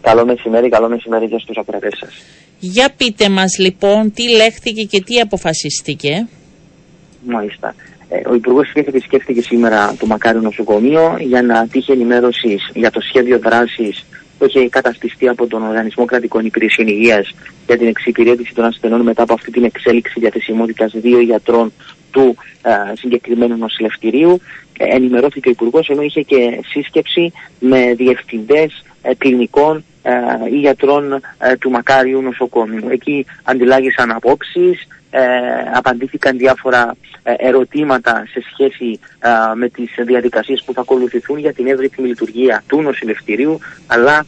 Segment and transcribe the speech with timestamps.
[0.00, 2.22] Καλό μεσημέρι, καλό μεσημέρι και στους ακροατές σας.
[2.58, 6.28] Για πείτε μας λοιπόν τι λέχθηκε και τι αποφασίστηκε.
[7.26, 7.74] Μάλιστα.
[8.08, 13.00] Ε, ο Υπουργός Υγεία επισκέφθηκε σήμερα το Μακάριο Νοσοκομείο για να τύχει ενημέρωσης για το
[13.00, 14.04] σχέδιο δράσης
[14.38, 17.34] που έχει καταστηστεί από τον Οργανισμό Κρατικών Υπηρεσιών Υγείας
[17.66, 21.72] για την εξυπηρέτηση των ασθενών μετά από αυτή την εξέλιξη διαθεσιμότητας δύο γιατρών
[22.10, 24.40] του ε, συγκεκριμένου νοσηλευτηρίου.
[24.78, 29.82] Ε, ενημερώθηκε ο Υπουργός ενώ είχε και σύσκεψη με διευθυντές ε, κλινικών ε,
[30.50, 31.20] ή γιατρών
[31.58, 32.88] του Μακάριου νοσοκομείου.
[32.90, 34.86] Εκεί αντιλάγησαν απόψεις,
[35.74, 39.00] απαντήθηκαν διάφορα ερωτήματα σε σχέση
[39.54, 44.26] με τις διαδικασίες που θα ακολουθηθούν για την εύρυθμη λειτουργία του νοσηλευτηρίου αλλά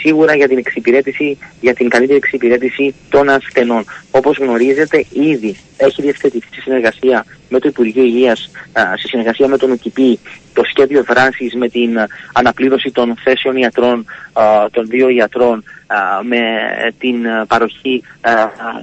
[0.00, 3.84] σίγουρα για την εξυπηρέτηση, για την καλύτερη εξυπηρέτηση των ασθενών.
[4.10, 10.18] Όπως γνωρίζετε ήδη έχει διευθετηθεί συνεργασία με το Υπουργείο Υγείας, σε συνεργασία με τον ΟΚΙΠΗ,
[10.52, 11.98] το σχέδιο δράσης με την
[12.32, 14.06] αναπλήρωση των θέσεων ιατρών,
[14.70, 15.64] των δύο ιατρών,
[16.22, 16.40] με
[16.98, 18.02] την παροχή,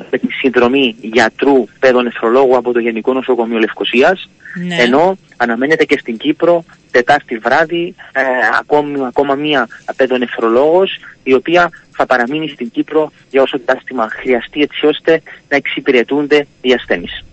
[0.09, 4.29] με την συνδρομή γιατρού παιδονεφρολόγου από το Γενικό Νοσοκομείο Λευκοσίας,
[4.67, 4.75] ναι.
[4.75, 8.21] ενώ αναμένεται και στην Κύπρο Τετάρτη βράδυ ε,
[8.59, 14.85] ακόμη, ακόμα μία παιδονεφρολόγος η οποία θα παραμείνει στην Κύπρο για όσο διάστημα χρειαστεί έτσι
[14.85, 17.23] ώστε να εξυπηρετούνται οι ασθένεις.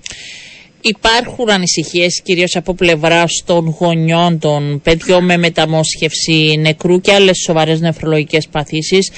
[0.81, 7.81] Υπάρχουν ανησυχίες κυρίως από πλευρά των γονιών των παιδιών με μεταμόσχευση νεκρού και άλλες σοβαρές
[7.81, 9.11] νεφρολογικές παθήσεις.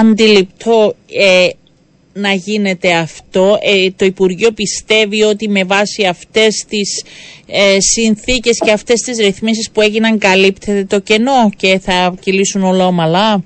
[0.00, 1.48] Αντιληπτό ε,
[2.12, 3.58] να γίνεται αυτό.
[3.62, 7.04] Ε, το Υπουργείο πιστεύει ότι με βάση αυτές τις
[7.46, 13.44] ε, συνθήκες και αυτές τις ρυθμίσεις που έγιναν καλύπτεται το κενό και θα κυλήσουν ολόμαλα.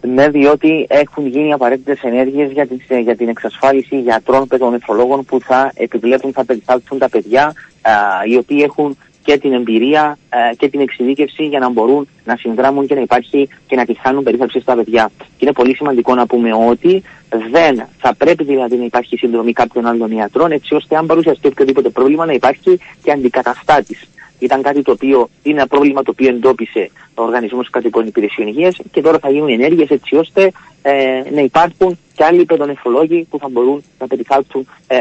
[0.00, 5.72] Ναι, διότι έχουν γίνει απαραίτητες ενέργειες για, την, για την εξασφάλιση γιατρών παιδονεφρολόγων που θα
[5.74, 7.44] επιβλέπουν, θα περιθάλψουν τα παιδιά
[7.82, 7.92] α,
[8.24, 8.96] οι οποίοι έχουν
[9.28, 13.48] και την εμπειρία ε, και την εξειδίκευση για να μπορούν να συνδράμουν και να υπάρχει
[13.66, 15.10] και να τη χάνουν περίθαλψη στα παιδιά.
[15.16, 19.86] Και είναι πολύ σημαντικό να πούμε ότι δεν θα πρέπει δηλαδή να υπάρχει συνδρομή κάποιων
[19.86, 24.08] άλλων ιατρών, έτσι ώστε αν παρουσιαστεί οποιοδήποτε πρόβλημα να υπάρχει και αντικαταστάτης.
[24.38, 28.76] Ήταν κάτι το οποίο είναι ένα πρόβλημα το οποίο εντόπισε ο Οργανισμός Κατοικών Υπηρεσιών Υγείας
[28.90, 33.48] και τώρα θα γίνουν ενέργειες έτσι ώστε ε, να υπάρχουν και άλλοι παιδονεφρολόγοι που θα
[33.48, 34.96] μπορούν να περιθάλψουν ε,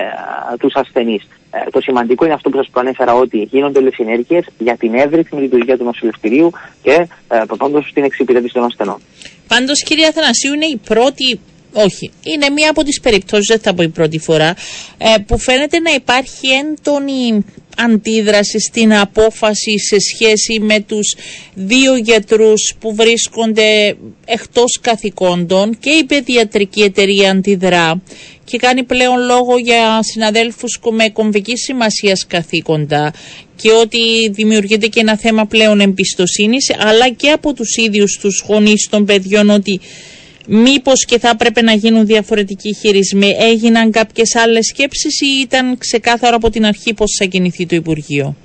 [0.59, 1.27] τους ασθενείς.
[1.51, 4.93] Ε, το σημαντικό είναι αυτό που σας προανέφερα ότι γίνονται όλες οι ενέργειες για την
[4.93, 8.97] εύρυθμη λειτουργία του νοσηλευτηρίου και ε, προπάντω στην εξυπηρέτηση των ασθενών.
[9.47, 11.39] Πάντως, κυρία Αθανασίου, είναι η πρώτη
[11.73, 12.11] όχι.
[12.23, 14.55] Είναι μία από τις περιπτώσεις, δεν θα πω η πρώτη φορά,
[14.97, 17.45] ε, που φαίνεται να υπάρχει έντονη
[17.77, 21.15] αντίδραση στην απόφαση σε σχέση με τους
[21.53, 23.95] δύο γιατρούς που βρίσκονται
[24.25, 28.01] εκτός καθηκόντων και η παιδιατρική εταιρεία αντιδρά
[28.43, 33.13] και κάνει πλέον λόγο για συναδέλφους με κομβική σημασία καθήκοντα
[33.55, 38.87] και ότι δημιουργείται και ένα θέμα πλέον εμπιστοσύνης αλλά και από τους ίδιους τους γονείς
[38.89, 39.79] των παιδιών ότι
[40.47, 43.35] μήπως και θα έπρεπε να γίνουν διαφορετικοί χειρισμοί.
[43.39, 48.35] Έγιναν κάποιες άλλες σκέψεις ή ήταν ξεκάθαρο από την αρχή πώς θα κινηθεί το Υπουργείο;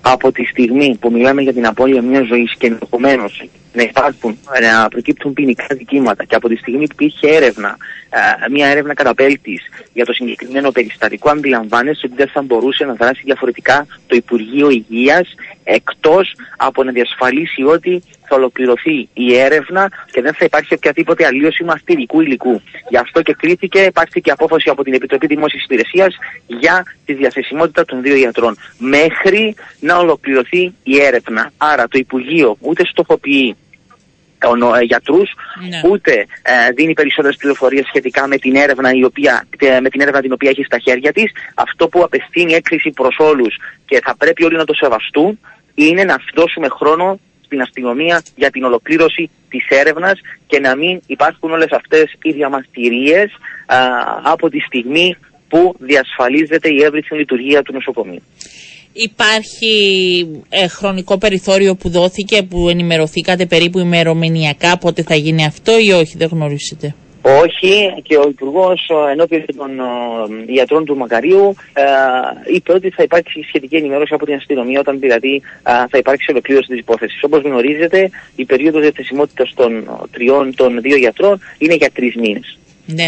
[0.00, 3.42] Από τη στιγμή που μιλάμε για την απώλεια μιας ζωής και ενδεχομένως
[3.72, 7.76] να υπάρχουν, να προκύπτουν ποινικά δικήματα και από τη στιγμή που υπήρχε έρευνα,
[8.10, 13.22] ε, μια έρευνα καταπέλτης για το συγκεκριμένο περιστατικό, αντιλαμβάνεσαι ότι δεν θα μπορούσε να δράσει
[13.24, 20.34] διαφορετικά το Υπουργείο Υγείας εκτός από να διασφαλίσει ότι θα ολοκληρωθεί η έρευνα και δεν
[20.34, 22.62] θα υπάρχει οποιαδήποτε αλλίωση μαστηρικού υλικού.
[22.88, 23.90] Γι' αυτό και κρίθηκε,
[24.22, 26.16] και απόφαση από την Επιτροπή Δημόσιας Υπηρεσίας
[26.46, 28.56] για τη διαθεσιμότητα των δύο ιατρών.
[28.78, 31.50] Μέχρι να ολοκληρωθεί η έρευνα.
[31.56, 33.56] Άρα το Υπουργείο ούτε στοχοποιεί
[34.38, 35.30] των ε, γιατρούς,
[35.68, 35.90] ναι.
[35.90, 36.12] ούτε
[36.42, 39.46] ε, δίνει περισσότερες πληροφορίες σχετικά με την, έρευνα η οποία,
[39.82, 41.30] με την έρευνα την οποία έχει στα χέρια της.
[41.54, 43.56] Αυτό που απευθύνει έκκληση προς όλους
[43.86, 45.38] και θα πρέπει όλοι να το σεβαστούν
[45.74, 47.18] είναι να δώσουμε χρόνο
[47.52, 53.30] στην αστυνομία για την ολοκλήρωση της έρευνας και να μην υπάρχουν όλες αυτές οι διαμαρτυρίες
[54.22, 55.16] από τη στιγμή
[55.48, 58.22] που διασφαλίζεται η εύρυθμη λειτουργία του νοσοκομείου.
[58.92, 59.74] Υπάρχει
[60.48, 66.16] ε, χρονικό περιθώριο που δόθηκε, που ενημερωθήκατε περίπου ημερομηνιακά πότε θα γίνει αυτό ή όχι,
[66.16, 69.70] δεν γνωρίζετε; Όχι και ο Υπουργός ενώπιον των
[70.46, 71.82] ιατρών του Μακαρίου ε,
[72.54, 76.78] είπε ότι θα υπάρξει σχετική ενημέρωση από την αστυνομία όταν δηλαδή θα υπάρξει ολοκλήρωση της
[76.78, 77.22] υπόθεσης.
[77.22, 82.56] Όπως γνωρίζετε, η περίοδος διαθεσιμότητας των τριών των δύο γιατρών είναι για τρεις μήνες.
[82.86, 83.04] Ναι.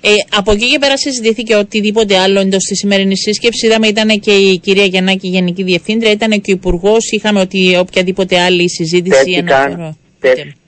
[0.00, 3.62] Ε, από εκεί και πέρα συζητήθηκε οτιδήποτε άλλο εντός της σημερινής σύσκεψης.
[3.62, 7.10] Είδαμε ήταν και η κυρία Γιαννάκη, Γενική Διευθύντρια, ήταν και ο Υπουργός.
[7.10, 9.24] Είχαμε ότι οποιαδήποτε άλλη συζήτηση.
[10.20, 10.59] Τέθηκαν,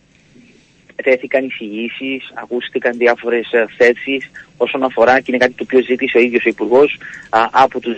[1.02, 6.44] τέθηκαν εισηγήσεις, ακούστηκαν διάφορες θέσεις όσον αφορά και είναι κάτι το οποίο ζήτησε ο ίδιος
[6.44, 6.98] ο Υπουργός
[7.50, 7.96] από τους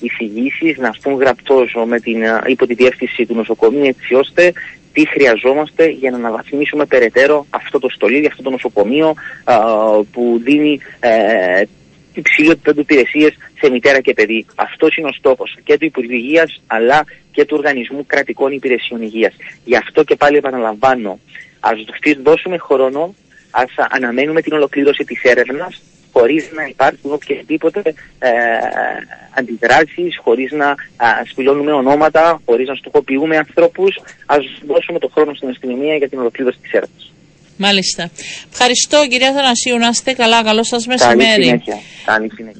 [0.00, 1.76] εισηγήσεις να σπούν γραπτός
[2.46, 4.52] υπό τη διεύθυνση του νοσοκομείου έτσι ώστε
[4.92, 9.14] τι χρειαζόμαστε για να αναβαθμίσουμε περαιτέρω αυτό το στολίδι, αυτό το νοσοκομείο
[10.12, 11.62] που δίνει ε,
[12.14, 14.46] υψηλό επίπεδο υπηρεσίες σε μητέρα και παιδί.
[14.54, 19.34] Αυτός είναι ο στόχος και του Υπουργείου Υγείας αλλά και του Οργανισμού Κρατικών Υπηρεσιών Υγείας.
[19.64, 21.18] Γι' αυτό και πάλι επαναλαμβάνω,
[21.60, 21.78] ας
[22.22, 23.14] δώσουμε χρόνο,
[23.50, 25.82] ας αναμένουμε την ολοκλήρωση της έρευνας
[26.12, 27.80] χωρίς να υπάρχουν οποιασδήποτε
[28.18, 28.30] ε,
[29.38, 30.74] αντιδράσεις, χωρίς να
[31.30, 34.00] σπηλώνουμε ονόματα, χωρίς να στοχοποιούμε ανθρώπους.
[34.26, 37.10] Ας δώσουμε το χρόνο στην αστυνομία για την ολοκλήρωση της έρευνας.
[37.56, 38.10] Μάλιστα.
[38.52, 39.78] Ευχαριστώ κυρία Θανασίου.
[39.78, 40.42] Να είστε καλά.
[40.44, 41.18] Καλό σας μεσημέρι.
[41.18, 41.78] Καλή συνέχεια.
[42.04, 42.54] Καλή συνέχεια.